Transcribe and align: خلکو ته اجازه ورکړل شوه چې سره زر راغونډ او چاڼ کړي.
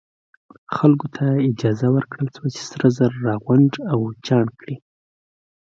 خلکو 0.75 1.07
ته 1.15 1.25
اجازه 1.49 1.87
ورکړل 1.95 2.27
شوه 2.35 2.49
چې 2.55 2.61
سره 2.71 2.87
زر 2.97 3.11
راغونډ 3.27 3.71
او 3.91 3.99
چاڼ 4.25 4.45
کړي. 4.59 4.75